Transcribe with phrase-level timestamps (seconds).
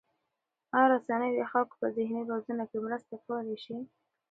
[0.75, 3.77] آیا رسنۍ د خلکو په ذهني روزنه کې مرسته کولای شي؟